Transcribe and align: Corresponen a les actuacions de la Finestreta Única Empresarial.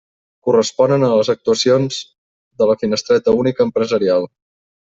Corresponen 0.47 1.05
a 1.07 1.09
les 1.19 1.29
actuacions 1.33 1.99
de 2.63 2.69
la 2.71 2.77
Finestreta 2.85 3.37
Única 3.45 3.69
Empresarial. 3.69 4.31